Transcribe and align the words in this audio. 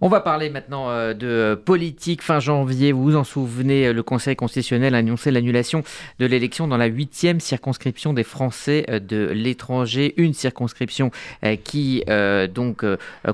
On 0.00 0.06
va 0.06 0.20
parler 0.20 0.48
maintenant 0.48 0.90
euh, 0.90 1.12
de 1.12 1.56
politique. 1.56 2.22
Fin 2.22 2.38
janvier, 2.38 2.92
vous 2.92 3.02
vous 3.02 3.16
en 3.16 3.24
souvenez, 3.24 3.92
le 3.92 4.02
Conseil 4.04 4.36
constitutionnel 4.36 4.94
a 4.94 4.98
annoncé 4.98 5.32
l'annulation 5.32 5.82
de 6.20 6.26
l'élection 6.26 6.68
dans 6.68 6.76
la 6.76 6.86
huitième 6.86 7.40
circonscription 7.40 8.12
des 8.12 8.22
Français 8.22 8.86
euh, 8.90 9.00
de 9.00 9.28
l'étranger. 9.34 10.14
Une 10.16 10.34
circonscription 10.34 11.10
euh, 11.42 11.56
qui 11.56 12.04
donc 12.54 12.84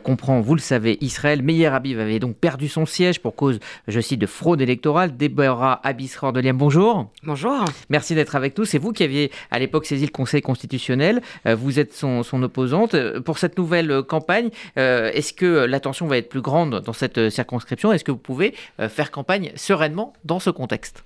comprend, 0.03 0.41
vous 0.41 0.55
le 0.55 0.61
savez, 0.61 0.97
Israël. 1.03 1.43
Meyer 1.43 1.67
Habib 1.67 1.99
avait 1.99 2.19
donc 2.19 2.37
perdu 2.37 2.69
son 2.69 2.87
siège 2.87 3.21
pour 3.21 3.37
cause, 3.37 3.61
je 3.87 4.01
cite, 4.01 4.21
de 4.21 4.27
fraude 4.27 4.63
électorale. 4.63 5.19
Déborah 5.19 5.81
Abisra 5.87 6.29
Ordeliam, 6.29 6.57
bonjour. 6.57 7.11
Bonjour. 7.25 7.63
Merci 7.91 8.15
d'être 8.15 8.37
avec 8.37 8.57
nous. 8.57 8.65
C'est 8.65 8.79
vous 8.79 8.93
qui 8.93 9.03
aviez 9.03 9.31
à 9.51 9.59
l'époque 9.59 9.85
saisi 9.85 10.07
le 10.07 10.13
Conseil 10.13 10.41
constitutionnel. 10.41 11.21
Vous 11.45 11.79
êtes 11.79 11.93
son, 11.93 12.23
son 12.23 12.43
opposante. 12.43 12.97
Pour 13.21 13.37
cette 13.39 13.59
nouvelle 13.59 14.03
campagne, 14.03 14.49
est-ce 14.77 15.35
que 15.35 15.67
l'attention 15.67 16.07
va 16.07 16.17
être 16.17 16.31
plus 16.31 16.41
grande 16.41 16.54
dans 16.55 16.93
cette 16.93 17.19
euh, 17.19 17.31
circonscription. 17.31 17.93
Est-ce 17.93 18.05
que 18.05 18.13
vous 18.13 18.19
pouvez 18.19 18.55
euh, 18.81 18.89
faire 18.89 19.11
campagne 19.11 19.51
sereinement 19.57 20.13
dans 20.25 20.39
ce 20.39 20.51
contexte? 20.51 21.03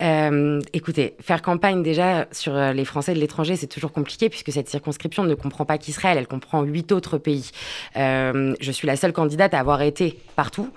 Euh, 0.00 0.60
écoutez, 0.72 1.14
faire 1.20 1.42
campagne 1.42 1.82
déjà 1.82 2.26
sur 2.32 2.56
les 2.56 2.84
Français 2.84 3.14
de 3.14 3.20
l'étranger, 3.20 3.54
c'est 3.54 3.68
toujours 3.68 3.92
compliqué 3.92 4.28
puisque 4.28 4.50
cette 4.50 4.68
circonscription 4.68 5.22
ne 5.22 5.34
comprend 5.34 5.64
pas 5.64 5.78
qu'Israël, 5.78 6.18
elle 6.18 6.26
comprend 6.26 6.62
huit 6.62 6.90
autres 6.90 7.18
pays. 7.18 7.50
je 7.94 8.70
suis 8.72 8.88
la 8.88 8.96
seule 8.96 9.12
candidate 9.12 9.54
à 9.54 9.60
avoir 9.60 9.80
été 9.82 10.18
partout. 10.34 10.72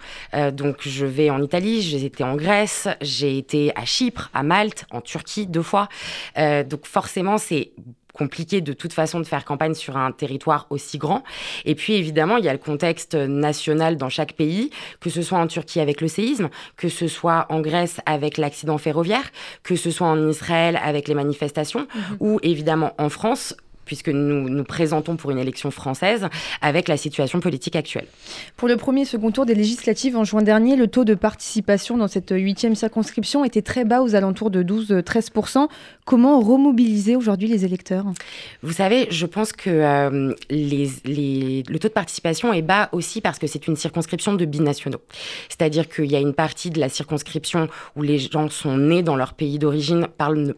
donc 0.54 0.81
je 0.81 1.07
vais 1.07 1.31
en 1.31 1.41
Italie, 1.41 1.81
j'ai 1.81 2.05
été 2.05 2.23
en 2.23 2.35
Grèce, 2.35 2.88
j'ai 3.02 3.40
été 3.40 3.71
à 3.76 3.84
Chypre, 3.85 4.29
à 4.35 4.43
Malte, 4.43 4.85
en 4.91 5.02
Turquie 5.02 5.48
deux 5.48 5.63
fois. 5.63 5.90
donc 6.38 6.85
forcément, 6.85 7.40
c'est 7.40 7.71
compliqué 8.16 8.62
de 8.62 8.74
toute 8.74 8.94
façon 8.94 9.20
de 9.20 9.26
faire 9.26 9.46
campagne 9.46 9.76
sur 9.76 9.98
un 9.98 10.12
territoire 10.12 10.66
aussi 10.70 10.98
grand. 10.98 11.24
Et 11.66 11.76
puis 11.76 11.94
évidemment, 11.94 12.38
il 12.38 12.46
y 12.46 12.50
a 12.50 12.54
le 12.54 12.60
contexte 12.60 13.14
national 13.14 13.98
dans 13.98 14.10
chaque 14.10 14.34
pays, 14.34 14.72
que 15.00 15.10
ce 15.10 15.22
soit 15.22 15.38
en 15.38 15.48
Turquie 15.48 15.80
avec 15.80 16.02
le 16.02 16.08
séisme, 16.08 16.50
que 16.78 16.90
ce 16.90 17.08
soit 17.08 17.46
en 17.50 17.62
Grèce 17.62 17.99
avec 18.05 18.38
l'accident 18.38 18.77
ferroviaire, 18.77 19.32
que 19.63 19.76
ce 19.76 19.91
soit 19.91 20.07
en 20.07 20.30
Israël 20.30 20.80
avec 20.84 21.07
les 21.07 21.16
manifestations, 21.16 21.88
mhm. 21.94 22.18
ou 22.20 22.40
évidemment 22.41 22.94
en 22.98 23.10
France 23.10 23.55
puisque 23.85 24.10
nous 24.10 24.50
nous 24.50 24.63
présentons 24.63 25.16
pour 25.16 25.32
une 25.32 25.38
élection 25.38 25.72
française 25.72 26.27
avec 26.62 26.88
la 26.88 26.98
situation 26.98 27.40
politique 27.40 27.76
actuelle. 27.76 28.07
Pour 28.57 28.68
le 28.68 28.77
premier 28.77 29.02
et 29.02 29.05
second 29.05 29.32
tour 29.32 29.46
des 29.46 29.55
législatives 29.55 30.18
en 30.18 30.24
juin 30.24 30.41
dernier, 30.41 30.76
le 30.76 30.88
taux 30.88 31.05
de 31.05 31.13
participation 31.13 31.98
dans 31.98 32.07
cette 32.07 32.32
huitième 32.32 32.76
circonscription 32.76 33.46
était 33.46 33.62
très 33.62 33.85
bas, 33.85 34.02
aux 34.02 34.16
alentours 34.16 34.50
de 34.50 34.63
12-13%. 34.63 35.68
Comment 36.05 36.39
remobiliser 36.39 37.15
aujourd'hui 37.15 37.48
les 37.48 37.65
électeurs? 37.65 38.05
Vous 38.63 38.73
savez, 38.73 39.07
je 39.09 39.25
pense 39.25 39.51
que 39.51 39.70
euh, 39.70 40.34
les, 40.49 40.89
le 41.67 41.77
taux 41.77 41.87
de 41.87 41.93
participation 41.93 42.53
est 42.53 42.61
bas 42.61 42.89
aussi 42.91 43.21
parce 43.21 43.39
que 43.39 43.48
c'est 43.48 43.67
une 43.67 43.75
circonscription 43.75 44.33
de 44.33 44.45
binationaux. 44.45 45.01
C'est-à-dire 45.49 45.89
qu'il 45.89 46.11
y 46.11 46.15
a 46.15 46.20
une 46.20 46.33
partie 46.33 46.70
de 46.70 46.79
la 46.79 46.89
circonscription 46.89 47.70
où 47.95 48.01
les 48.01 48.17
gens 48.17 48.49
sont 48.49 48.77
nés 48.77 49.03
dans 49.03 49.15
leur 49.15 49.33
pays 49.33 49.59
d'origine, 49.59 50.07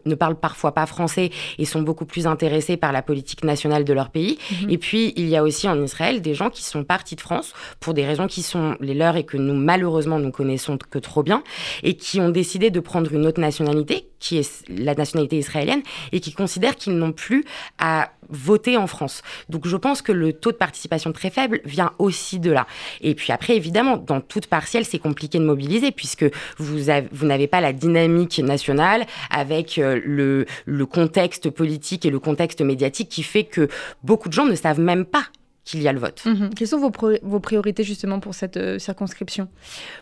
ne 0.06 0.16
parlent 0.16 0.40
parfois 0.40 0.74
pas 0.74 0.86
français 0.86 1.32
et 1.58 1.66
sont 1.66 1.82
beaucoup 1.82 2.06
plus 2.06 2.28
intéressés 2.28 2.78
par 2.78 2.92
la 2.92 3.02
politique 3.02 3.18
politique 3.18 3.44
nationale 3.44 3.84
de 3.84 3.94
leur 3.94 4.10
pays. 4.12 4.38
Mhm. 4.52 4.70
Et 4.70 4.78
puis, 4.78 5.14
il 5.16 5.28
y 5.28 5.36
a 5.36 5.42
aussi 5.42 5.68
en 5.68 5.82
Israël 5.84 6.22
des 6.22 6.36
gens 6.36 6.52
qui 6.52 6.64
sont 6.64 6.84
partis 6.84 7.16
de 7.16 7.22
France 7.22 7.54
pour 7.80 7.96
des 7.96 8.06
raisons 8.06 8.28
qui 8.28 8.44
sont 8.44 8.78
les 8.80 8.94
leurs 8.94 9.16
et 9.16 9.24
que 9.24 9.38
nous, 9.38 9.56
malheureusement, 9.56 10.20
nous 10.20 10.32
connaissons 10.32 10.78
que 10.78 11.00
trop 11.00 11.24
bien, 11.24 11.44
et 11.82 11.96
qui 11.96 12.20
ont 12.20 12.30
décidé 12.30 12.70
de 12.70 12.80
prendre 12.80 13.12
une 13.12 13.26
autre 13.26 13.42
nationalité, 13.42 14.08
qui 14.20 14.38
est 14.38 14.68
la 14.70 14.96
nationalité 14.96 15.38
israélienne, 15.38 15.82
et 16.12 16.20
qui 16.20 16.34
considèrent 16.34 16.76
qu'ils 16.76 16.98
n'ont 16.98 17.12
plus 17.12 17.46
à 17.80 18.12
voter 18.30 18.78
en 18.78 18.88
France. 18.88 19.22
Donc, 19.50 19.68
je 19.68 19.78
pense 19.78 20.02
que 20.02 20.12
le 20.12 20.34
taux 20.34 20.52
de 20.52 20.58
participation 20.58 21.12
très 21.14 21.30
faible 21.30 21.62
vient 21.66 21.94
aussi 21.98 22.40
de 22.40 22.52
là. 22.52 22.68
Et 23.02 23.16
puis 23.16 23.32
après, 23.32 23.56
évidemment, 23.56 23.98
dans 23.98 24.22
toute 24.22 24.48
partielle, 24.48 24.86
c'est 24.86 25.00
compliqué 25.00 25.40
de 25.40 25.46
mobiliser 25.46 25.92
puisque 25.92 26.26
vous, 26.58 26.78
vous 27.12 27.26
n'avez 27.26 27.48
pas 27.48 27.62
la 27.62 27.74
dynamique 27.74 28.40
nationale 28.40 29.06
avec 29.30 29.78
euh, 29.78 30.02
le, 30.04 30.46
le 30.66 30.86
contexte 30.86 31.50
politique 31.50 32.06
et 32.06 32.10
le 32.10 32.20
contexte 32.20 32.62
médiatique 32.62 33.10
qui 33.10 33.24
fait 33.24 33.44
que 33.44 33.70
beaucoup 34.04 34.30
de 34.30 34.34
gens 34.34 34.46
ne 34.46 34.56
savent 34.56 34.80
même 34.80 35.06
pas 35.06 35.28
qu'il 35.68 35.82
y 35.82 35.88
a 35.88 35.94
le 35.94 36.00
vote. 36.00 36.24
Mhm. 36.26 36.54
Quelles 36.56 36.68
sont 36.68 36.80
vos, 36.80 36.92
vos, 37.22 37.40
priorités 37.42 37.84
justement 37.84 38.22
pour 38.22 38.34
cette 38.34 38.56
euh, 38.56 38.80
circonscription? 38.80 39.50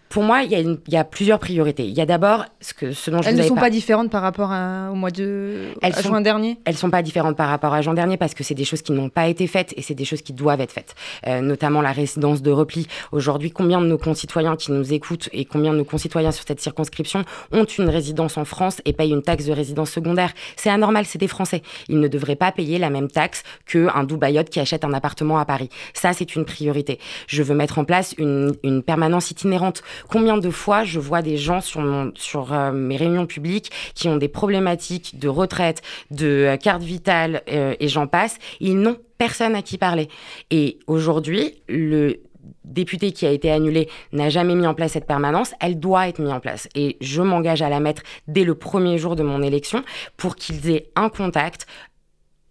Pour 0.09 0.21
moi, 0.21 0.43
il 0.43 0.51
y, 0.51 0.55
a 0.55 0.59
il 0.59 0.77
y, 0.89 0.95
a 0.95 1.03
plusieurs 1.03 1.39
priorités. 1.39 1.85
Il 1.85 1.93
y 1.93 2.01
a 2.01 2.05
d'abord 2.05 2.45
ce, 2.61 2.75
que, 2.75 2.91
ce 2.91 3.09
dont 3.09 3.23
je 3.23 3.29
Elles 3.29 3.35
ne 3.35 3.41
sont 3.41 3.55
pas... 3.55 3.71
différentes 3.71 4.11
par 4.11 4.21
rapport 4.21 4.51
à, 4.51 4.89
au 4.91 4.95
mois 4.95 5.09
de 5.09 5.71
elles 5.81 5.95
juin 5.95 6.21
dernier? 6.21 6.59
Elles 6.65 6.75
ne 6.75 6.77
sont 6.77 6.91
pas 6.91 7.01
différentes 7.01 7.35
par 7.35 7.49
rapport 7.49 7.73
à 7.73 7.81
juin 7.81 7.95
dernier 7.95 8.15
parce 8.15 8.35
que 8.35 8.43
c'est 8.43 8.53
des 8.53 8.63
choses 8.63 8.83
qui 8.83 8.91
n'ont 8.91 9.09
pas 9.09 9.27
été 9.27 9.47
faites 9.47 9.73
et 9.75 9.81
c'est 9.81 9.95
des 9.95 10.05
choses 10.05 10.21
qui 10.21 10.33
doivent 10.33 10.61
être 10.61 10.71
faites. 10.71 10.93
Euh, 11.25 11.41
notamment 11.41 11.81
la 11.81 11.91
résidence 11.91 12.43
de 12.43 12.51
repli. 12.51 12.87
Aujourd'hui, 13.11 13.49
combien 13.49 13.81
de 13.81 13.87
nos 13.87 13.97
concitoyens 13.97 14.55
qui 14.55 14.71
nous 14.71 14.93
écoutent 14.93 15.29
et 15.33 15.45
combien 15.45 15.73
de 15.73 15.79
nos 15.79 15.83
concitoyens 15.83 16.31
sur 16.31 16.45
cette 16.47 16.61
circonscription 16.61 17.25
ont 17.51 17.65
une 17.65 17.89
résidence 17.89 18.37
en 18.37 18.45
France 18.45 18.81
et 18.85 18.93
payent 18.93 19.13
une 19.13 19.23
taxe 19.23 19.45
de 19.45 19.51
résidence 19.51 19.89
secondaire? 19.89 20.31
C'est 20.57 20.69
anormal, 20.69 21.05
c'est 21.05 21.17
des 21.17 21.27
Français. 21.27 21.63
Ils 21.89 21.99
ne 21.99 22.07
devraient 22.07 22.35
pas 22.35 22.51
payer 22.51 22.77
la 22.77 22.91
même 22.91 23.09
taxe 23.09 23.41
qu'un 23.65 24.03
Dubaïote 24.03 24.49
qui 24.49 24.59
achète 24.59 24.85
un 24.85 24.93
appartement 24.93 25.39
à 25.39 25.45
Paris. 25.45 25.54
Ça, 25.93 26.13
c'est 26.13 26.35
une 26.35 26.45
priorité. 26.45 26.99
Je 27.27 27.43
veux 27.43 27.55
mettre 27.55 27.79
en 27.79 27.85
place 27.85 28.15
une, 28.17 28.55
permanence 28.85 29.31
itinérante. 29.31 29.83
Combien 30.09 30.37
de 30.37 30.49
fois 30.49 30.83
je 30.83 30.99
vois 30.99 31.21
des 31.21 31.37
gens 31.37 31.61
sur, 31.61 32.53
euh, 32.53 32.71
mes 32.71 32.97
réunions 32.97 33.25
publiques 33.25 33.71
qui 33.93 34.07
ont 34.09 34.17
des 34.17 34.27
problématiques 34.27 35.17
de 35.19 35.27
retraite, 35.27 35.81
de 36.11 36.27
euh, 36.27 36.57
carte 36.57 36.83
vitale 36.83 37.41
euh, 37.49 37.75
et 37.79 37.87
j'en 37.87 38.07
passe, 38.07 38.37
ils 38.59 38.77
n'ont 38.77 38.97
personne 39.17 39.55
à 39.55 39.61
qui 39.61 39.77
parler. 39.77 40.09
Et 40.51 40.79
aujourd'hui, 40.87 41.61
le 41.67 42.21
député 42.63 43.11
qui 43.11 43.25
a 43.25 43.31
été 43.31 43.51
annulé 43.51 43.89
n'a 44.11 44.29
jamais 44.29 44.55
mis 44.55 44.67
en 44.67 44.73
place 44.73 44.93
cette 44.93 45.07
permanence, 45.07 45.53
elle 45.61 45.79
doit 45.79 46.07
être 46.07 46.19
mise 46.19 46.31
en 46.31 46.39
place. 46.39 46.67
Et 46.75 46.97
je 47.01 47.21
m'engage 47.21 47.61
à 47.61 47.69
la 47.69 47.79
mettre 47.79 48.03
dès 48.27 48.43
le 48.43 48.55
premier 48.55 48.97
jour 48.97 49.15
de 49.15 49.23
mon 49.23 49.41
élection 49.41 49.83
pour 50.17 50.35
qu'ils 50.35 50.69
aient 50.69 50.89
un 50.95 51.09
contact 51.09 51.67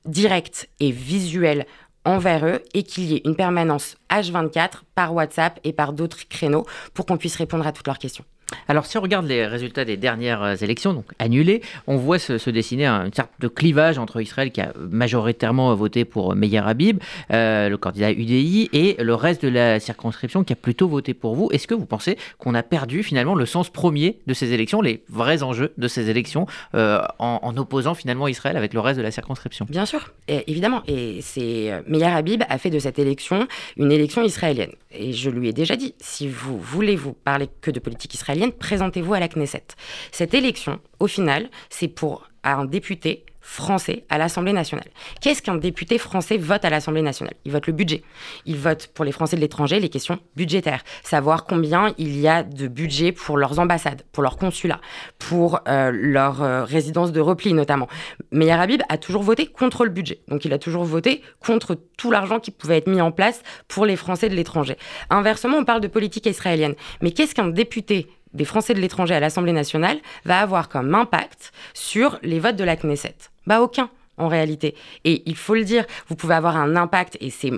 direct 0.06 0.68
et 0.80 0.90
visuel 0.90 1.66
envers 2.04 2.46
eux 2.46 2.62
et 2.74 2.82
qu'il 2.82 3.04
y 3.04 3.16
ait 3.16 3.22
une 3.24 3.36
permanence 3.36 3.96
H24 4.10 4.82
par 4.94 5.14
WhatsApp 5.14 5.58
et 5.64 5.72
par 5.72 5.92
d'autres 5.92 6.28
créneaux 6.28 6.66
pour 6.92 7.06
qu'on 7.06 7.16
puisse 7.16 7.36
répondre 7.36 7.66
à 7.66 7.72
toutes 7.72 7.86
leurs 7.86 7.98
questions. 7.98 8.24
Alors, 8.68 8.86
si 8.86 8.96
on 8.98 9.00
regarde 9.00 9.26
les 9.26 9.46
résultats 9.46 9.84
des 9.84 9.96
dernières 9.96 10.42
euh, 10.42 10.54
élections, 10.56 10.92
donc 10.92 11.06
annulées, 11.18 11.62
on 11.86 11.96
voit 11.96 12.18
se, 12.18 12.50
dessiner 12.50 12.86
une 12.86 13.12
sorte 13.12 13.30
de 13.40 13.48
clivage 13.48 13.98
entre 13.98 14.20
Israël, 14.20 14.50
qui 14.50 14.60
a 14.60 14.72
majoritairement 14.90 15.74
voté 15.74 16.04
pour 16.04 16.34
Meyer 16.34 16.58
Habib, 16.58 17.00
euh, 17.32 17.68
le 17.68 17.76
candidat 17.76 18.12
UDI, 18.12 18.70
et 18.72 18.96
le 19.02 19.14
reste 19.14 19.42
de 19.42 19.48
la 19.48 19.80
circonscription 19.80 20.44
qui 20.44 20.52
a 20.52 20.56
plutôt 20.56 20.88
voté 20.88 21.14
pour 21.14 21.34
vous. 21.34 21.48
Est-ce 21.52 21.66
que 21.66 21.74
vous 21.74 21.86
pensez 21.86 22.16
qu'on 22.38 22.54
a 22.54 22.62
perdu 22.62 23.02
finalement 23.02 23.34
le 23.34 23.46
sens 23.46 23.70
premier 23.70 24.18
de 24.26 24.34
ces 24.34 24.52
élections, 24.52 24.80
les 24.80 25.02
vrais 25.08 25.42
enjeux 25.42 25.72
de 25.76 25.88
ces 25.88 26.10
élections, 26.10 26.46
euh, 26.74 27.00
en, 27.18 27.54
opposant 27.56 27.94
finalement 27.94 28.28
Israël 28.28 28.56
avec 28.56 28.74
le 28.74 28.80
reste 28.80 28.98
de 28.98 29.02
la 29.02 29.10
circonscription? 29.10 29.66
Bien 29.68 29.86
sûr, 29.86 30.12
évidemment. 30.28 30.82
Et 30.86 31.20
c'est 31.22 31.72
Meyer 31.86 32.06
Habib 32.06 32.42
a 32.48 32.58
fait 32.58 32.70
de 32.70 32.78
cette 32.78 32.98
élection 32.98 33.46
une 33.76 33.92
élection 33.92 34.22
israélienne. 34.22 34.72
Et 34.92 35.12
je 35.12 35.30
lui 35.30 35.48
ai 35.48 35.52
déjà 35.52 35.76
dit, 35.76 35.94
si 36.00 36.28
vous 36.28 36.58
voulez 36.58 36.96
vous 36.96 37.12
parler 37.12 37.48
que 37.60 37.70
de 37.70 37.80
politique 37.80 38.14
israélienne, 38.14 38.33
présentez-vous 38.58 39.14
à 39.14 39.20
la 39.20 39.28
Knesset. 39.28 39.66
Cette 40.12 40.34
élection, 40.34 40.80
au 41.00 41.06
final, 41.06 41.48
c'est 41.70 41.88
pour 41.88 42.28
un 42.42 42.64
député 42.64 43.24
français 43.44 44.04
à 44.08 44.16
l'Assemblée 44.16 44.54
nationale. 44.54 44.88
Qu'est-ce 45.20 45.42
qu'un 45.42 45.56
député 45.56 45.98
français 45.98 46.38
vote 46.38 46.64
à 46.64 46.70
l'Assemblée 46.70 47.02
nationale? 47.02 47.34
Il 47.44 47.52
vote 47.52 47.66
le 47.66 47.74
budget. 47.74 48.02
Il 48.46 48.56
vote 48.56 48.88
pour 48.94 49.04
les 49.04 49.12
Français 49.12 49.36
de 49.36 49.42
l'étranger 49.42 49.80
les 49.80 49.90
questions 49.90 50.18
budgétaires. 50.34 50.82
Savoir 51.02 51.44
combien 51.44 51.92
il 51.98 52.18
y 52.18 52.26
a 52.26 52.42
de 52.42 52.68
budget 52.68 53.12
pour 53.12 53.36
leurs 53.36 53.58
ambassades, 53.58 54.02
pour 54.12 54.22
leurs 54.22 54.38
consulats, 54.38 54.80
pour 55.18 55.60
euh, 55.68 55.90
leurs 55.92 56.42
euh, 56.42 56.64
résidences 56.64 57.12
de 57.12 57.20
repli 57.20 57.52
notamment. 57.52 57.86
Meir 58.32 58.58
Habib 58.58 58.80
a 58.88 58.96
toujours 58.96 59.22
voté 59.22 59.46
contre 59.46 59.84
le 59.84 59.90
budget. 59.90 60.20
Donc 60.28 60.46
il 60.46 60.52
a 60.54 60.58
toujours 60.58 60.84
voté 60.84 61.20
contre 61.38 61.78
tout 61.98 62.10
l'argent 62.10 62.40
qui 62.40 62.50
pouvait 62.50 62.78
être 62.78 62.88
mis 62.88 63.02
en 63.02 63.12
place 63.12 63.42
pour 63.68 63.84
les 63.84 63.96
Français 63.96 64.30
de 64.30 64.34
l'étranger. 64.34 64.78
Inversement, 65.10 65.58
on 65.58 65.64
parle 65.64 65.82
de 65.82 65.88
politique 65.88 66.24
israélienne. 66.24 66.74
Mais 67.02 67.10
qu'est-ce 67.10 67.34
qu'un 67.34 67.48
député 67.48 68.08
des 68.34 68.44
Français 68.44 68.74
de 68.74 68.80
l'étranger 68.80 69.14
à 69.14 69.20
l'Assemblée 69.20 69.52
nationale 69.52 69.98
va 70.24 70.40
avoir 70.40 70.68
comme 70.68 70.94
impact 70.94 71.52
sur 71.72 72.18
les 72.22 72.40
votes 72.40 72.56
de 72.56 72.64
la 72.64 72.76
Knesset 72.76 73.16
Bah 73.46 73.60
aucun 73.60 73.90
en 74.16 74.28
réalité. 74.28 74.74
Et 75.04 75.22
il 75.26 75.36
faut 75.36 75.54
le 75.54 75.64
dire, 75.64 75.84
vous 76.08 76.14
pouvez 76.14 76.34
avoir 76.34 76.56
un 76.56 76.76
impact, 76.76 77.16
et 77.20 77.30
c'est 77.30 77.50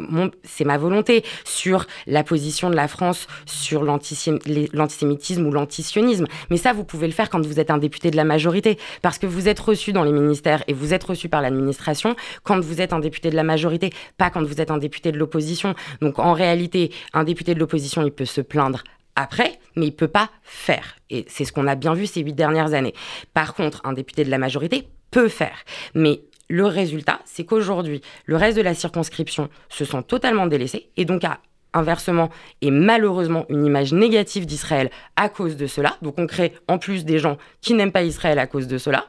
c'est 0.45 0.65
ma 0.65 0.79
volonté, 0.79 1.25
sur 1.45 1.87
la 2.07 2.25
position 2.25 2.71
de 2.71 2.77
la 2.77 2.89
France 2.89 3.27
sur 3.45 3.83
l'antisémitisme 3.83 5.47
ou 5.47 5.53
l'antisionisme. 5.53 6.27
Mais 6.51 6.57
ça, 6.57 6.73
vous 6.73 6.85
pouvez 6.85 7.07
le 7.07 7.13
faire 7.13 7.31
quand 7.31 7.45
vous 7.45 7.61
êtes 7.61 7.71
un 7.71 7.79
député 7.79 8.11
de 8.11 8.17
la 8.17 8.25
majorité, 8.25 8.79
parce 9.03 9.19
que 9.19 9.27
vous 9.27 9.49
êtes 9.49 9.61
reçu 9.61 9.93
dans 9.93 10.05
les 10.05 10.13
ministères 10.13 10.63
et 10.67 10.73
vous 10.73 10.95
êtes 10.95 11.05
reçu 11.05 11.29
par 11.29 11.43
l'administration 11.43 12.17
quand 12.43 12.61
vous 12.61 12.81
êtes 12.81 12.93
un 12.93 13.01
député 13.01 13.31
de 13.31 13.37
la 13.37 13.45
majorité, 13.45 13.91
pas 14.17 14.31
quand 14.31 14.43
vous 14.43 14.61
êtes 14.61 14.71
un 14.71 14.79
député 14.79 15.13
de 15.13 15.19
l'opposition. 15.19 15.75
Donc 16.01 16.19
en 16.19 16.33
réalité, 16.33 16.91
un 17.13 17.25
député 17.25 17.55
de 17.55 17.61
l'opposition, 17.61 18.03
il 18.03 18.13
peut 18.13 18.25
se 18.25 18.41
plaindre 18.41 18.83
après, 19.17 19.59
mais 19.75 19.87
il 19.87 19.93
peut 19.97 20.09
pas 20.09 20.31
faire. 20.43 20.97
Et 21.11 21.25
c'est 21.29 21.45
ce 21.45 21.53
qu'on 21.53 21.67
a 21.67 21.75
bien 21.75 21.95
vu 21.95 22.07
ces 22.07 22.21
huit 22.21 22.35
dernières 22.35 22.75
années. 22.75 22.95
Par 23.35 23.55
contre, 23.55 23.81
un 23.85 23.93
député 23.93 24.25
de 24.25 24.31
la 24.31 24.39
majorité 24.39 24.89
peut 25.11 25.29
faire. 25.29 25.57
Mais 25.95 26.21
le 26.49 26.67
résultat, 26.67 27.21
c'est 27.25 27.45
qu'aujourd'hui, 27.45 28.03
le 28.27 28.37
reste 28.37 28.57
de 28.57 28.63
la 28.63 28.75
circonscription 28.75 29.49
se 29.69 29.85
sent 29.85 30.03
totalement 30.07 30.47
délaissé 30.47 30.91
et 30.97 31.05
donc 31.05 31.25
a 31.25 31.41
inversement 31.73 32.31
et 32.63 32.71
malheureusement 32.71 33.45
une 33.49 33.67
image 33.67 33.93
négative 33.93 34.47
d'Israël 34.47 34.91
à 35.17 35.29
cause 35.29 35.57
de 35.57 35.67
cela. 35.67 35.97
Donc 36.03 36.15
on 36.19 36.27
crée 36.27 36.55
en 36.69 36.79
plus 36.79 37.05
des 37.05 37.19
gens 37.19 37.37
qui 37.61 37.75
n'aiment 37.75 37.93
pas 37.93 38.03
Israël 38.03 38.39
à 38.39 38.47
cause 38.47 38.67
de 38.67 38.79
cela. 38.79 39.07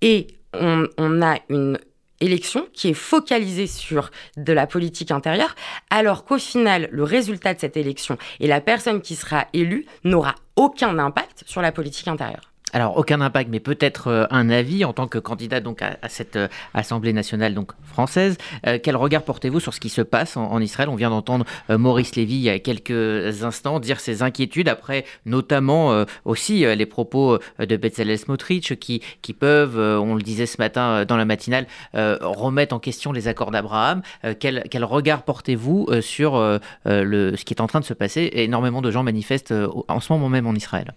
Et 0.00 0.26
on, 0.52 0.86
on 0.98 1.22
a 1.22 1.38
une 1.48 1.78
élection 2.22 2.66
qui 2.72 2.88
est 2.88 2.94
focalisée 2.94 3.66
sur 3.66 4.10
de 4.36 4.52
la 4.52 4.66
politique 4.66 5.10
intérieure, 5.10 5.54
alors 5.90 6.24
qu'au 6.24 6.38
final, 6.38 6.88
le 6.92 7.04
résultat 7.04 7.54
de 7.54 7.60
cette 7.60 7.76
élection 7.76 8.16
et 8.40 8.46
la 8.46 8.60
personne 8.60 9.02
qui 9.02 9.16
sera 9.16 9.46
élue 9.52 9.86
n'aura 10.04 10.34
aucun 10.56 10.98
impact 10.98 11.44
sur 11.46 11.62
la 11.62 11.72
politique 11.72 12.08
intérieure. 12.08 12.51
Alors 12.72 12.96
aucun 12.96 13.20
impact, 13.20 13.50
mais 13.50 13.60
peut-être 13.60 14.08
euh, 14.08 14.26
un 14.30 14.48
avis 14.48 14.84
en 14.84 14.94
tant 14.94 15.06
que 15.06 15.18
candidat 15.18 15.60
donc 15.60 15.82
à, 15.82 15.96
cette 16.08 16.36
euh, 16.36 16.48
Assemblée 16.72 17.12
nationale 17.12 17.52
donc 17.52 17.72
française. 17.84 18.38
Euh, 18.66 18.78
quel 18.82 18.96
regard 18.96 19.22
portez-vous 19.22 19.60
sur 19.60 19.74
ce 19.74 19.80
qui 19.80 19.90
se 19.90 20.00
passe 20.00 20.38
en, 20.38 20.58
Israël? 20.60 20.88
On 20.88 20.94
vient 20.94 21.10
d'entendre 21.10 21.44
Maurice 21.68 22.16
Lévy 22.16 22.36
il 22.36 22.42
y 22.42 22.48
a 22.48 22.58
quelques 22.58 23.42
instants 23.42 23.80
dire 23.80 24.00
ses 24.00 24.22
inquiétudes 24.22 24.68
après 24.68 25.04
notamment 25.26 26.04
aussi 26.24 26.60
les 26.60 26.86
propos 26.86 27.38
de 27.58 27.76
Bezalel 27.76 28.18
Smotrich 28.18 28.78
qui, 28.78 29.02
qui 29.22 29.32
peuvent, 29.32 29.78
on 29.78 30.14
le 30.14 30.22
disait 30.22 30.46
ce 30.46 30.58
matin 30.58 31.04
dans 31.04 31.16
la 31.16 31.24
matinale, 31.24 31.66
remettre 31.94 32.74
en 32.74 32.78
question 32.78 33.12
les 33.12 33.28
accords 33.28 33.50
d'Abraham. 33.50 34.02
Quel, 34.38 34.64
quel, 34.70 34.84
regard 34.84 35.22
portez-vous 35.22 35.88
sur 36.00 36.38
le, 36.84 37.36
ce 37.36 37.44
qui 37.44 37.54
est 37.54 37.60
en 37.60 37.66
train 37.66 37.80
de 37.80 37.84
se 37.84 37.94
passer? 37.94 38.30
Énormément 38.34 38.82
de 38.82 38.90
gens 38.90 39.02
manifestent 39.02 39.54
en 39.88 40.00
ce 40.00 40.12
moment 40.12 40.28
même 40.28 40.46
en 40.46 40.54
Israël 40.54 40.94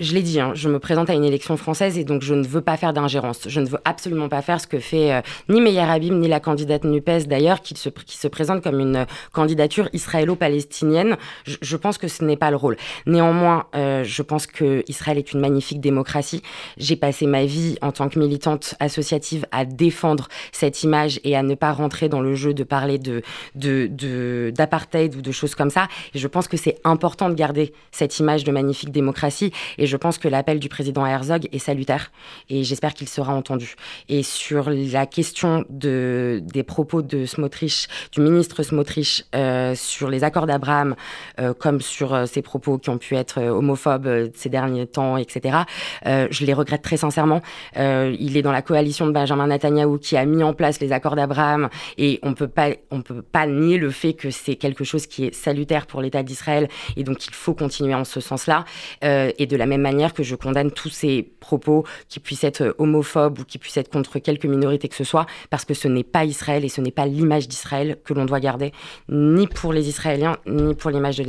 je 0.00 0.14
l'ai 0.14 0.22
dit, 0.22 0.40
hein, 0.40 0.52
je 0.54 0.68
me 0.68 0.78
présente 0.78 1.10
à 1.10 1.14
une 1.14 1.24
élection 1.24 1.56
française 1.56 1.98
et 1.98 2.04
donc 2.04 2.22
je 2.22 2.34
ne 2.34 2.44
veux 2.44 2.60
pas 2.60 2.76
faire 2.76 2.92
d'ingérence. 2.92 3.48
Je 3.48 3.60
ne 3.60 3.66
veux 3.66 3.78
absolument 3.84 4.28
pas 4.28 4.42
faire 4.42 4.60
ce 4.60 4.66
que 4.66 4.78
fait 4.78 5.12
euh, 5.12 5.20
ni 5.48 5.60
Meyer 5.60 5.80
Habib 5.80 6.12
ni 6.14 6.28
la 6.28 6.40
candidate 6.40 6.84
NUPES 6.84 7.26
d'ailleurs, 7.26 7.60
qui 7.60 7.74
se, 7.74 8.28
présente 8.28 8.62
comme 8.62 8.80
une 8.80 9.06
candidature 9.32 9.88
israélo-palestinienne. 9.92 11.16
Je, 11.44 11.76
pense 11.76 11.98
que 11.98 12.08
ce 12.08 12.24
n'est 12.24 12.36
pas 12.36 12.50
le 12.50 12.56
rôle. 12.56 12.76
Néanmoins, 13.06 13.66
euh, 13.74 14.04
je 14.04 14.22
pense 14.22 14.46
que 14.46 14.84
Israël 14.88 15.18
est 15.18 15.32
une 15.32 15.40
magnifique 15.40 15.80
démocratie. 15.80 16.42
J'ai 16.76 16.96
passé 16.96 17.26
ma 17.26 17.44
vie 17.44 17.76
en 17.82 17.92
tant 17.92 18.08
que 18.08 18.18
militante 18.18 18.74
associative 18.80 19.46
à 19.52 19.64
défendre 19.64 20.28
cette 20.52 20.82
image 20.82 21.20
et 21.24 21.36
à 21.36 21.42
ne 21.42 21.54
pas 21.54 21.72
rentrer 21.72 22.08
dans 22.08 22.20
le 22.20 22.34
jeu 22.34 22.54
de 22.54 22.64
parler 22.64 22.98
de 22.98 23.22
d'apartheid 24.50 25.14
ou 25.16 25.22
de 25.22 25.32
choses 25.32 25.54
comme 25.54 25.70
ça. 25.70 25.88
Et 26.14 26.18
je 26.18 26.26
pense 26.26 26.48
que 26.48 26.56
c'est 26.56 26.78
important 26.84 27.28
de 27.28 27.34
garder 27.34 27.72
cette 27.90 28.18
image 28.18 28.44
de 28.44 28.52
magnifique 28.52 28.90
démocratie. 28.90 29.52
Et 29.76 29.86
je 29.86 29.96
pense 29.96 30.18
que 30.18 30.28
l'appel 30.28 30.58
du 30.58 30.68
président 30.68 31.04
Herzog 31.04 31.48
est 31.52 31.58
salutaire 31.58 32.10
et 32.48 32.64
j'espère 32.64 32.94
qu'il 32.94 33.08
sera 33.08 33.34
entendu. 33.34 33.74
Et 34.08 34.22
sur 34.22 34.70
la 34.70 35.06
question 35.06 35.64
de, 35.68 36.42
des 36.42 36.62
propos 36.62 37.02
de 37.02 37.26
Smotrich, 37.26 37.88
du 38.12 38.20
ministre 38.20 38.62
Smotrich, 38.62 39.24
euh, 39.34 39.74
sur 39.74 40.10
les 40.10 40.24
accords 40.24 40.46
d'Abraham, 40.46 40.94
euh, 41.40 41.54
comme 41.54 41.80
sur 41.80 42.14
euh, 42.14 42.26
ses 42.26 42.42
propos 42.42 42.78
qui 42.78 42.90
ont 42.90 42.98
pu 42.98 43.16
être 43.16 43.42
homophobes 43.42 44.30
ces 44.34 44.48
derniers 44.48 44.86
temps, 44.86 45.16
etc., 45.16 45.58
je 46.04 46.44
les 46.44 46.54
regrette 46.54 46.82
très 46.82 46.96
sincèrement. 46.96 47.40
il 47.76 48.36
est 48.36 48.42
dans 48.42 48.52
la 48.52 48.62
coalition 48.62 49.06
de 49.06 49.12
Benjamin 49.12 49.46
Netanyahu 49.46 49.98
qui 49.98 50.16
a 50.16 50.24
mis 50.24 50.42
en 50.42 50.52
place 50.52 50.80
les 50.80 50.92
accords 50.92 51.16
d'Abraham 51.16 51.68
et 51.96 52.18
on 52.22 52.34
peut 52.34 52.48
pas, 52.48 52.70
on 52.90 53.02
peut 53.02 53.22
pas 53.22 53.46
nier 53.46 53.78
le 53.78 53.90
fait 53.90 54.14
que 54.14 54.30
c'est 54.30 54.56
quelque 54.56 54.84
chose 54.84 55.06
qui 55.06 55.24
est 55.24 55.34
salutaire 55.34 55.86
pour 55.86 56.00
l'État 56.02 56.22
d'Israël 56.22 56.68
et 56.96 57.04
donc 57.04 57.26
il 57.26 57.34
faut 57.34 57.54
continuer 57.54 57.94
en 57.94 58.04
ce 58.04 58.20
sens-là. 58.20 58.64
La 59.58 59.66
même 59.66 59.82
manière 59.82 60.14
que 60.14 60.22
je 60.22 60.34
condamne 60.34 60.70
tous 60.70 60.88
ces 60.88 61.30
propos 61.40 61.84
qui 62.08 62.20
puissent 62.20 62.44
être 62.44 62.74
homophobes 62.78 63.40
ou 63.40 63.44
qui 63.44 63.58
puissent 63.58 63.76
être 63.76 63.90
contre 63.90 64.18
quelque 64.18 64.46
minorité 64.46 64.88
que 64.88 64.94
ce 64.94 65.04
soit, 65.04 65.26
parce 65.50 65.64
que 65.64 65.74
ce 65.74 65.88
n'est 65.88 66.04
pas 66.04 66.24
Israël 66.24 66.64
et 66.64 66.68
ce 66.68 66.80
n'est 66.80 66.90
pas 66.90 67.06
l'image 67.06 67.48
d'Israël 67.48 67.98
que 68.04 68.14
l'on 68.14 68.24
doit 68.24 68.40
garder, 68.40 68.72
ni 69.08 69.46
pour 69.46 69.72
les 69.72 69.88
Israéliens, 69.88 70.36
ni 70.46 70.74
pour 70.74 70.90
l'image 70.90 71.20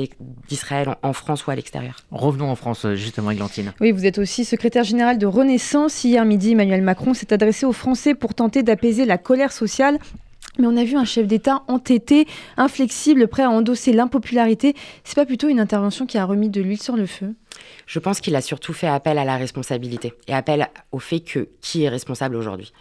d'Israël 0.47 0.95
en 1.03 1.13
France 1.13 1.45
ou 1.45 1.51
à 1.51 1.55
l'extérieur. 1.55 1.95
Revenons 2.11 2.49
en 2.49 2.55
France, 2.55 2.85
justement, 2.93 3.31
Églantine. 3.31 3.73
Oui, 3.81 3.91
vous 3.91 4.05
êtes 4.05 4.19
aussi 4.19 4.45
secrétaire 4.45 4.83
général 4.83 5.17
de 5.17 5.25
Renaissance. 5.25 6.03
Hier 6.03 6.23
midi, 6.25 6.51
Emmanuel 6.51 6.81
Macron 6.81 7.13
s'est 7.13 7.33
adressé 7.33 7.65
aux 7.65 7.73
Français 7.73 8.13
pour 8.13 8.33
tenter 8.33 8.63
d'apaiser 8.63 9.05
la 9.05 9.17
colère 9.17 9.51
sociale. 9.51 9.97
Mais 10.57 10.67
on 10.67 10.75
a 10.75 10.83
vu 10.83 10.97
un 10.97 11.05
chef 11.05 11.27
d'État 11.27 11.63
entêté, 11.67 12.27
inflexible, 12.57 13.27
prêt 13.27 13.43
à 13.43 13.49
endosser 13.49 13.93
l'impopularité. 13.93 14.75
C'est 15.03 15.15
pas 15.15 15.25
plutôt 15.25 15.47
une 15.47 15.59
intervention 15.59 16.05
qui 16.05 16.17
a 16.17 16.25
remis 16.25 16.49
de 16.49 16.61
l'huile 16.61 16.81
sur 16.81 16.95
le 16.95 17.05
feu? 17.05 17.35
Je 17.85 17.99
pense 17.99 18.21
qu'il 18.21 18.35
a 18.35 18.41
surtout 18.41 18.73
fait 18.73 18.87
appel 18.87 19.17
à 19.17 19.25
la 19.25 19.37
responsabilité 19.37 20.13
et 20.27 20.33
appel 20.33 20.67
au 20.91 20.99
fait 20.99 21.19
que 21.19 21.49
qui 21.61 21.83
est 21.83 21.89
responsable 21.89 22.35
aujourd'hui. 22.35 22.71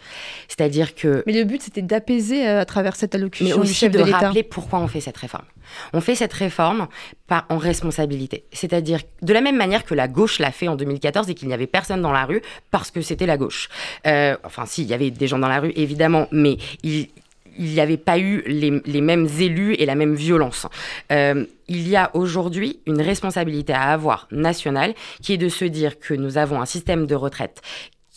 C'est-à-dire 0.48 0.94
que. 0.94 1.22
Mais 1.26 1.32
le 1.32 1.44
but, 1.44 1.62
c'était 1.62 1.82
d'apaiser 1.82 2.46
euh, 2.46 2.60
à 2.60 2.64
travers 2.64 2.94
cette 2.96 3.14
allocution 3.14 3.56
mais 3.56 3.62
aussi 3.62 3.72
du 3.72 3.78
chef 3.78 3.92
de, 3.92 3.98
de 3.98 4.10
rappeler 4.10 4.42
pourquoi 4.42 4.78
on 4.78 4.86
fait 4.86 5.00
cette 5.00 5.16
réforme. 5.16 5.46
On 5.92 6.00
fait 6.00 6.14
cette 6.14 6.32
réforme 6.32 6.88
par, 7.26 7.46
en 7.48 7.58
responsabilité. 7.58 8.44
C'est-à-dire 8.52 9.00
de 9.22 9.32
la 9.32 9.40
même 9.40 9.56
manière 9.56 9.84
que 9.84 9.94
la 9.94 10.08
gauche 10.08 10.38
l'a 10.38 10.52
fait 10.52 10.68
en 10.68 10.76
2014 10.76 11.28
et 11.28 11.34
qu'il 11.34 11.48
n'y 11.48 11.54
avait 11.54 11.66
personne 11.66 12.02
dans 12.02 12.12
la 12.12 12.24
rue 12.24 12.42
parce 12.70 12.90
que 12.90 13.00
c'était 13.00 13.26
la 13.26 13.36
gauche. 13.36 13.68
Euh, 14.06 14.36
enfin, 14.44 14.64
si, 14.66 14.82
il 14.82 14.88
y 14.88 14.94
avait 14.94 15.10
des 15.10 15.26
gens 15.26 15.38
dans 15.38 15.48
la 15.48 15.60
rue, 15.60 15.72
évidemment, 15.76 16.28
mais 16.30 16.56
il, 16.82 17.08
il 17.58 17.72
n'y 17.72 17.80
avait 17.80 17.96
pas 17.96 18.18
eu 18.18 18.42
les, 18.46 19.00
mêmes 19.00 19.28
élus 19.38 19.74
et 19.74 19.86
la 19.86 19.94
même 19.94 20.14
violence. 20.14 20.66
Euh, 21.12 21.44
il 21.68 21.88
y 21.88 21.96
a 21.96 22.10
aujourd'hui 22.14 22.80
une 22.86 23.02
responsabilité 23.02 23.72
à 23.72 23.92
avoir 23.92 24.28
nationale 24.30 24.94
qui 25.22 25.34
est 25.34 25.38
de 25.38 25.48
se 25.48 25.64
dire 25.64 25.98
que 25.98 26.14
nous 26.14 26.38
avons 26.38 26.60
un 26.60 26.66
système 26.66 27.06
de 27.06 27.14
retraite 27.14 27.60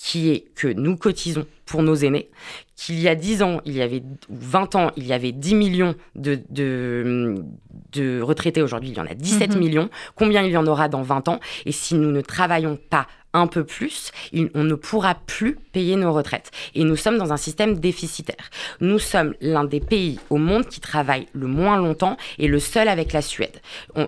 qui 0.01 0.31
est 0.31 0.45
que 0.55 0.67
nous 0.67 0.97
cotisons 0.97 1.45
pour 1.67 1.83
nos 1.83 1.93
aînés, 1.93 2.31
qu'il 2.75 2.99
y 2.99 3.07
a 3.07 3.13
10 3.13 3.43
ans, 3.43 3.61
il 3.65 3.73
y 3.73 3.83
avait 3.83 4.01
20 4.29 4.75
ans, 4.75 4.91
il 4.97 5.05
y 5.05 5.13
avait 5.13 5.31
10 5.31 5.53
millions 5.53 5.95
de, 6.15 6.41
de, 6.49 8.19
retraités, 8.21 8.63
aujourd'hui 8.63 8.89
il 8.89 8.97
y 8.97 8.99
en 8.99 9.05
a 9.05 9.13
17 9.13 9.53
mhm. 9.53 9.59
millions, 9.59 9.89
combien 10.15 10.41
il 10.41 10.51
y 10.51 10.57
en 10.57 10.65
aura 10.65 10.89
dans 10.89 11.03
20 11.03 11.27
ans, 11.27 11.39
et 11.67 11.71
si 11.71 11.93
nous 11.93 12.11
ne 12.11 12.21
travaillons 12.21 12.79
pas 12.89 13.05
un 13.33 13.47
peu 13.47 13.63
plus, 13.63 14.11
on 14.55 14.63
ne 14.63 14.75
pourra 14.75 15.15
plus 15.15 15.55
payer 15.71 15.95
nos 15.95 16.13
retraites. 16.13 16.51
Et 16.75 16.83
nous 16.83 16.95
sommes 16.95 17.17
dans 17.17 17.31
un 17.31 17.37
système 17.37 17.79
déficitaire. 17.79 18.49
Nous 18.81 18.99
sommes 18.99 19.33
l'un 19.41 19.63
des 19.63 19.79
pays 19.79 20.19
au 20.29 20.37
monde 20.37 20.65
qui 20.67 20.79
travaille 20.79 21.27
le 21.33 21.47
moins 21.47 21.77
longtemps 21.77 22.17
et 22.39 22.47
le 22.47 22.59
seul 22.59 22.87
avec 22.87 23.13
la 23.13 23.21
Suède. 23.21 23.61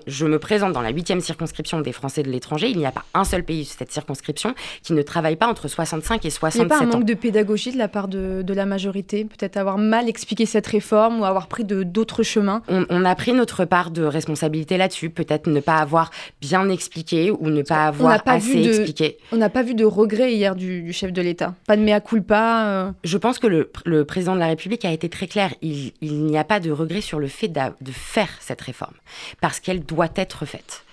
je 0.07 0.25
me 0.25 0.39
présente 0.39 0.73
dans 0.73 0.81
la 0.81 0.89
huitième 0.89 1.21
circonscription 1.21 1.81
des 1.81 1.91
Français 1.91 2.23
de 2.23 2.29
l'étranger. 2.29 2.69
Il 2.69 2.77
n'y 2.77 2.85
a 2.85 2.91
pas 2.91 3.05
un 3.13 3.23
seul 3.23 3.43
pays 3.43 3.63
de 3.63 3.67
cette 3.67 3.91
circonscription 3.91 4.55
qui 4.81 4.93
ne 4.93 5.01
travaille 5.01 5.35
pas 5.35 5.47
entre 5.47 5.67
65 5.67 6.25
et 6.25 6.29
67 6.29 6.61
ans. 6.61 6.63
Il 6.63 6.67
n'y 6.67 6.73
a 6.73 6.77
pas 6.77 6.83
un 6.83 6.97
manque 6.97 7.07
de 7.07 7.13
pédagogie 7.13 7.71
de 7.71 7.77
la 7.77 7.87
part 7.87 8.07
de, 8.07 8.53
la 8.53 8.65
majorité? 8.65 9.25
Peut-être 9.25 9.57
avoir 9.57 9.77
mal 9.77 10.07
expliqué 10.07 10.45
cette 10.45 10.67
réforme 10.67 11.21
ou 11.21 11.25
avoir 11.25 11.47
pris 11.47 11.63
d'autres 11.63 12.23
chemins? 12.23 12.61
On, 12.67 13.05
a 13.05 13.15
pris 13.15 13.33
notre 13.33 13.65
part 13.65 13.91
de 13.91 14.03
responsabilité 14.03 14.77
là-dessus. 14.77 15.09
Peut-être 15.09 15.47
ne 15.47 15.59
pas 15.59 15.77
avoir 15.77 16.11
bien 16.41 16.69
expliqué 16.69 17.31
ou 17.31 17.49
ne 17.49 17.61
pas 17.61 17.85
avoir 17.85 18.21
assez 18.25 18.63
expliqué. 18.63 19.12
On 19.31 19.37
n'a 19.37 19.49
pas 19.49 19.63
vu 19.63 19.75
de 19.75 19.85
regret 19.85 20.33
hier 20.33 20.55
du, 20.55 20.91
chef 20.93 21.11
de 21.11 21.21
l'État. 21.21 21.55
Pas 21.67 21.77
de 21.77 21.81
mea 21.81 21.99
culpa. 21.99 22.65
Euh. 22.67 22.91
Je 23.03 23.17
pense 23.17 23.39
que 23.39 23.47
le, 23.47 24.05
président 24.05 24.35
de 24.35 24.39
la 24.39 24.47
République 24.47 24.85
a 24.85 24.91
été 24.91 25.09
très 25.09 25.27
clair. 25.27 25.53
Il, 25.61 25.93
n'y 26.01 26.37
a 26.37 26.43
pas 26.43 26.59
de 26.59 26.71
regret 26.71 27.01
sur 27.01 27.19
le 27.19 27.27
fait 27.27 27.47
de 27.47 27.91
faire 27.91 28.29
cette 28.39 28.61
réforme 28.61 28.95
parce 29.41 29.59
qu'elle 29.59 29.83
doit 29.83 30.09
être 30.15 30.45
faite 30.45 30.83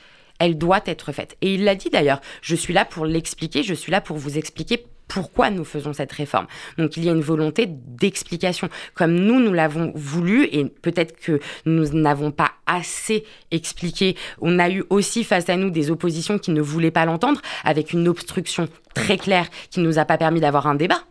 elle 0.41 0.57
doit 0.57 0.81
être 0.87 1.13
faite. 1.13 1.37
Et 1.43 1.55
il 1.55 1.65
l'a 1.65 1.75
dit 1.75 1.91
d'ailleurs, 1.91 2.21
je 2.43 2.57
suis 2.57 2.73
là 2.73 2.85
pour 2.85 3.05
l'expliquer, 3.05 3.63
je 3.63 3.75
suis 3.75 3.93
là 3.93 4.01
pour 4.01 4.17
vous 4.17 4.39
expliquer 4.39 4.85
pourquoi 5.11 5.51
nous 5.51 5.65
faisons 5.65 5.93
cette 5.93 6.13
réforme. 6.13 6.47
Donc 6.79 6.97
il 6.97 7.05
y 7.05 7.09
a 7.09 7.13
une 7.13 7.21
volonté 7.21 7.67
d'explication, 7.69 8.69
comme 8.95 9.15
nous, 9.15 9.41
nous 9.41 9.53
l'avons 9.53 9.93
voulu, 9.95 10.45
et 10.53 10.65
peut-être 10.65 11.19
que 11.19 11.41
nous 11.67 11.89
n'avons 11.89 12.31
pas 12.31 12.53
assez 12.67 13.25
expliqué. 13.51 14.17
On 14.41 14.59
a 14.61 14.71
eu 14.71 14.85
aussi 14.89 15.25
face 15.25 15.49
à 15.49 15.57
nous 15.57 15.71
des 15.71 15.91
oppositions 15.91 16.39
qui 16.39 16.53
ne 16.53 16.63
voulaient 16.63 16.93
pas 16.93 17.05
l'entendre, 17.05 17.43
avec 17.65 17.93
une 17.93 18.07
obstruction 18.09 18.69
très 18.95 19.19
claire 19.19 19.49
qui 19.71 19.81
ne 19.81 19.87
nous 19.87 19.99
a 19.99 20.05
pas 20.05 20.17
permis 20.17 20.41
d'avoir 20.41 20.69
un 20.69 20.77
débat. 20.77 21.03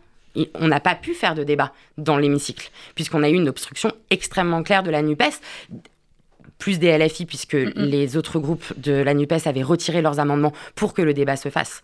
on 0.54 0.68
n'a 0.68 0.80
pas 0.80 0.94
pu 0.94 1.12
faire 1.12 1.34
de 1.34 1.44
débat 1.44 1.72
dans 1.98 2.16
l'hémicycle, 2.16 2.70
puisqu'on 2.94 3.22
a 3.22 3.28
eu 3.28 3.34
une 3.34 3.48
obstruction 3.48 3.92
extrêmement 4.08 4.62
claire 4.62 4.82
de 4.82 4.90
la 4.90 5.02
NUPES 5.02 5.40
plus 6.60 6.78
des 6.78 6.96
LFI, 6.96 7.26
puisque 7.26 7.56
les 7.74 8.16
autres 8.16 8.38
groupes 8.38 8.72
de 8.76 8.92
la 8.92 9.14
NUPES 9.14 9.46
avaient 9.46 9.64
retiré 9.64 10.02
leurs 10.02 10.20
amendements 10.20 10.52
pour 10.76 10.94
que 10.94 11.02
le 11.02 11.12
débat 11.12 11.34
se 11.34 11.48
fasse. 11.48 11.82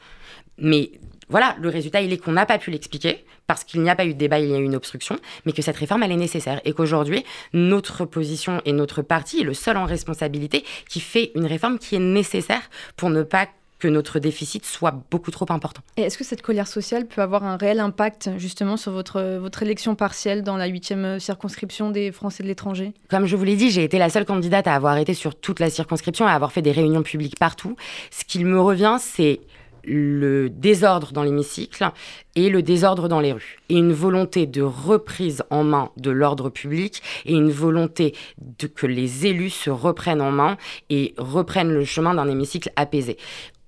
Mais 0.58 0.92
voilà, 1.28 1.56
le 1.60 1.68
résultat, 1.68 2.02
il 2.02 2.12
est 2.12 2.18
qu'on 2.18 2.32
n'a 2.32 2.46
pas 2.46 2.58
pu 2.58 2.70
l'expliquer 2.70 3.24
parce 3.48 3.64
qu'il 3.64 3.82
n'y 3.82 3.90
a 3.90 3.96
pas 3.96 4.04
eu 4.04 4.14
de 4.14 4.18
débat, 4.18 4.38
il 4.38 4.48
y 4.48 4.54
a 4.54 4.58
eu 4.58 4.64
une 4.64 4.76
obstruction, 4.76 5.18
mais 5.44 5.52
que 5.52 5.62
cette 5.62 5.76
réforme, 5.76 6.02
elle 6.02 6.12
est 6.12 6.16
nécessaire 6.16 6.60
et 6.64 6.72
qu'aujourd'hui, 6.72 7.24
notre 7.52 8.04
position 8.04 8.60
et 8.64 8.72
notre 8.72 9.02
parti 9.02 9.40
est 9.40 9.44
le 9.44 9.54
seul 9.54 9.76
en 9.76 9.84
responsabilité 9.84 10.64
qui 10.88 11.00
fait 11.00 11.32
une 11.34 11.46
réforme 11.46 11.78
qui 11.78 11.96
est 11.96 12.00
nécessaire 12.00 12.62
pour 12.96 13.10
ne 13.10 13.22
pas 13.22 13.48
que 13.86 13.90
notre 13.92 14.18
déficit 14.18 14.64
soit 14.66 14.90
beaucoup 15.12 15.30
trop 15.30 15.46
important. 15.50 15.80
Et 15.96 16.02
est-ce 16.02 16.18
que 16.18 16.24
cette 16.24 16.42
colère 16.42 16.66
sociale 16.66 17.06
peut 17.06 17.22
avoir 17.22 17.44
un 17.44 17.56
réel 17.56 17.78
impact 17.78 18.30
justement 18.36 18.76
sur 18.76 18.90
votre, 18.90 19.38
votre 19.38 19.62
élection 19.62 19.94
partielle 19.94 20.42
dans 20.42 20.56
la 20.56 20.66
huitième 20.66 21.20
circonscription 21.20 21.92
des 21.92 22.10
Français 22.10 22.42
de 22.42 22.48
l'étranger? 22.48 22.94
Comme 23.08 23.26
je 23.26 23.36
vous 23.36 23.44
l'ai 23.44 23.54
dit, 23.54 23.70
j'ai 23.70 23.84
été 23.84 23.98
la 23.98 24.10
seule 24.10 24.24
candidate 24.24 24.66
à 24.66 24.74
avoir 24.74 24.96
été 24.96 25.14
sur 25.14 25.36
toute 25.36 25.60
la 25.60 25.70
circonscription 25.70 26.26
et 26.26 26.30
à 26.32 26.34
avoir 26.34 26.50
fait 26.50 26.62
des 26.62 26.72
réunions 26.72 27.04
publiques 27.04 27.38
partout. 27.38 27.76
Ce 28.10 28.24
qu'il 28.24 28.44
me 28.44 28.60
revient, 28.60 28.96
c'est 28.98 29.38
le 29.86 30.50
désordre 30.50 31.12
dans 31.12 31.22
l'hémicycle 31.22 31.88
et 32.34 32.50
le 32.50 32.62
désordre 32.62 33.08
dans 33.08 33.20
les 33.20 33.32
rues, 33.32 33.58
et 33.68 33.76
une 33.76 33.92
volonté 33.92 34.46
de 34.46 34.62
reprise 34.62 35.42
en 35.50 35.64
main 35.64 35.90
de 35.96 36.10
l'ordre 36.10 36.50
public, 36.50 37.02
et 37.24 37.32
une 37.32 37.50
volonté 37.50 38.14
de 38.38 38.66
que 38.66 38.86
les 38.86 39.26
élus 39.26 39.50
se 39.50 39.70
reprennent 39.70 40.20
en 40.20 40.32
main 40.32 40.56
et 40.90 41.14
reprennent 41.16 41.72
le 41.72 41.84
chemin 41.84 42.14
d'un 42.14 42.28
hémicycle 42.28 42.70
apaisé. 42.76 43.16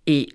Et 0.08 0.28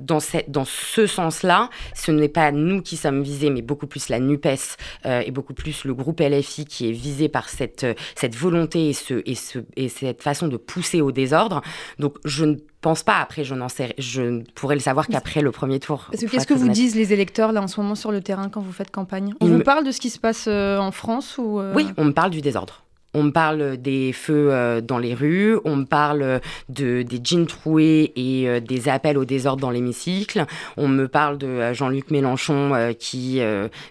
dans, 0.00 0.18
dans 0.48 0.64
ce 0.64 1.06
sens-là, 1.06 1.70
ce 1.94 2.10
n'est 2.10 2.28
pas 2.28 2.50
nous 2.52 2.82
qui 2.82 2.96
sommes 2.96 3.22
visés, 3.22 3.50
mais 3.50 3.62
beaucoup 3.62 3.86
plus 3.86 4.08
la 4.08 4.18
NUPES 4.18 4.76
euh, 5.06 5.22
et 5.24 5.30
beaucoup 5.30 5.54
plus 5.54 5.84
le 5.84 5.94
groupe 5.94 6.20
LFI 6.20 6.64
qui 6.64 6.88
est 6.88 6.92
visé 6.92 7.28
par 7.28 7.48
cette, 7.48 7.86
cette 8.16 8.34
volonté 8.34 8.88
et, 8.88 8.92
ce, 8.92 9.22
et, 9.26 9.34
ce, 9.34 9.60
et 9.76 9.88
cette 9.88 10.22
façon 10.22 10.48
de 10.48 10.56
pousser 10.56 11.00
au 11.00 11.12
désordre. 11.12 11.60
Donc 11.98 12.16
je 12.24 12.44
ne 12.44 12.56
pense 12.80 13.02
pas, 13.02 13.18
après 13.18 13.44
je 13.44 13.54
n'en 13.54 13.68
sais, 13.68 13.94
je 13.98 14.22
ne 14.22 14.42
pourrais 14.54 14.74
le 14.74 14.80
savoir 14.80 15.06
qu'après 15.06 15.42
le 15.42 15.50
premier 15.50 15.80
tour. 15.80 16.10
Qu'est-ce 16.12 16.46
que 16.46 16.54
vous 16.54 16.70
disent 16.70 16.96
les 16.96 17.12
électeurs 17.12 17.52
là 17.52 17.62
en 17.62 17.68
ce 17.68 17.80
moment 17.80 17.94
sur 17.94 18.10
le 18.10 18.20
terrain 18.22 18.48
quand 18.48 18.62
vous 18.62 18.72
faites 18.72 18.90
campagne? 18.90 19.34
On 19.40 19.46
vous 19.46 19.62
parle 19.62 19.84
de 19.84 19.92
ce 19.92 20.00
qui 20.00 20.10
se 20.10 20.18
passe 20.18 20.46
euh, 20.48 20.78
en 20.78 20.92
France 20.92 21.36
ou 21.38 21.60
euh 21.60 21.72
Oui, 21.74 21.88
on 21.96 22.06
me 22.06 22.12
parle 22.12 22.30
du 22.30 22.40
désordre. 22.40 22.84
On 23.12 23.24
me 23.24 23.30
parle 23.32 23.76
des 23.76 24.12
feux 24.12 24.52
euh, 24.52 24.80
dans 24.80 24.98
les 24.98 25.14
rues, 25.14 25.58
on 25.64 25.76
me 25.76 25.84
parle 25.84 26.40
de, 26.68 27.02
des 27.02 27.20
jeans 27.22 27.46
troués 27.46 28.12
et 28.14 28.48
euh, 28.48 28.60
des 28.60 28.88
appels 28.88 29.18
au 29.18 29.24
désordre 29.24 29.60
dans 29.60 29.70
l'hémicycle. 29.70 30.46
On 30.76 30.86
me 30.86 31.08
parle 31.08 31.36
de 31.36 31.46
euh, 31.46 31.74
Jean-Luc 31.74 32.10
Mélenchon 32.10 32.94
qui 32.98 33.40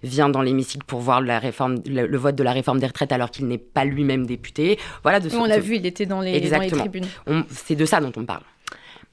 vient 0.03 0.29
dans 0.29 0.41
l'hémicycle 0.41 0.85
pour 0.85 1.01
voir 1.01 1.21
la 1.21 1.39
réforme, 1.39 1.81
le, 1.85 2.17
vote 2.17 2.35
de 2.35 2.43
la 2.43 2.53
réforme 2.53 2.79
des 2.79 2.87
retraites 2.87 3.11
alors 3.11 3.31
qu'il 3.31 3.47
n'est 3.47 3.57
pas 3.57 3.83
lui-même 3.83 4.25
député. 4.25 4.79
Voilà, 5.03 5.19
de 5.19 5.29
on 5.35 5.45
l'a 5.45 5.59
vu, 5.59 5.75
il 5.75 5.85
était 5.85 6.05
dans 6.05 6.21
les, 6.21 6.39
dans 6.49 6.59
les 6.59 6.69
tribunes. 6.69 7.05
C'est 7.49 7.75
de 7.75 7.85
ça 7.85 7.99
dont 7.99 8.11
on 8.15 8.25
parle. 8.25 8.41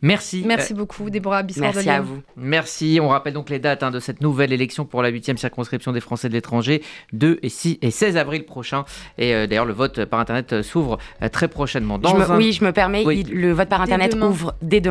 Merci. 0.03 0.45
Merci 0.47 0.75
beaucoup, 0.75 1.09
Déborah 1.09 1.43
Bissard 1.43 1.73
Merci 1.75 1.89
à 1.89 2.01
vous. 2.01 2.21
Merci. 2.37 2.99
On 3.01 3.09
rappelle 3.09 3.33
donc 3.33 3.49
les 3.49 3.59
dates 3.59 3.83
hein, 3.83 3.91
de 3.91 3.99
cette 3.99 4.21
nouvelle 4.21 4.53
élection 4.53 4.85
pour 4.85 5.03
la 5.03 5.11
8e 5.11 5.37
circonscription 5.37 5.93
des 5.93 6.01
Français 6.01 6.29
de 6.29 6.35
l'étranger, 6.35 6.83
2 7.15 7.39
et, 7.43 7.49
6 7.49 7.79
et 7.81 7.91
16 7.91 8.17
avril 8.17 8.45
prochain. 8.45 8.85
Et 9.17 9.35
euh, 9.35 9.47
d'ailleurs, 9.47 9.65
le 9.65 9.73
vote 9.73 10.05
par 10.05 10.21
Internet 10.21 10.53
euh, 10.53 10.63
s'ouvre 10.63 10.99
euh, 11.23 11.29
très 11.29 11.49
prochainement. 11.49 11.99
Oui, 12.37 12.53
je 12.53 12.65
me 12.65 12.73
permets, 12.73 13.05
le 13.05 13.53
vote 13.53 13.69
par 13.69 13.81
Internet 13.81 14.15
ouvre 14.15 14.55
dès 14.61 14.81
demain. 14.81 14.85